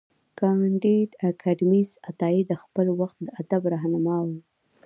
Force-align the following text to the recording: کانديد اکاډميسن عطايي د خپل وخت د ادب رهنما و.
کانديد 0.39 1.09
اکاډميسن 1.29 1.97
عطايي 2.09 2.41
د 2.47 2.51
خپل 2.63 2.87
وخت 2.99 3.17
د 3.25 3.27
ادب 3.41 3.63
رهنما 3.73 4.17
و. 4.27 4.29